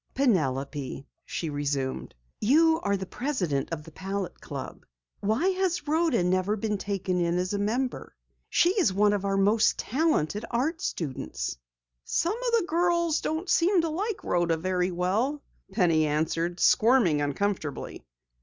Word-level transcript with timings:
"Penelope," 0.15 1.05
she 1.27 1.51
resumed, 1.51 2.15
"you 2.39 2.79
are 2.81 2.97
president 2.97 3.69
of 3.71 3.83
the 3.83 3.91
Palette 3.91 4.41
Club. 4.41 4.83
Why 5.19 5.49
has 5.49 5.87
Rhoda 5.87 6.23
never 6.23 6.55
been 6.55 6.79
taken 6.79 7.21
in 7.23 7.37
as 7.37 7.53
a 7.53 7.59
member? 7.59 8.15
She 8.49 8.69
is 8.79 8.91
one 8.91 9.13
of 9.13 9.25
our 9.25 9.37
most 9.37 9.77
talented 9.77 10.43
art 10.49 10.81
students." 10.81 11.55
"Some 12.03 12.33
of 12.35 12.59
the 12.59 12.65
girls 12.67 13.21
don't 13.21 13.47
seem 13.47 13.81
to 13.81 13.89
like 13.89 14.23
Rhoda 14.23 14.57
very 14.57 14.89
well," 14.89 15.43
Penny 15.71 16.07
answered, 16.07 16.59
squirming 16.59 17.21
uncomfortably. 17.21 18.03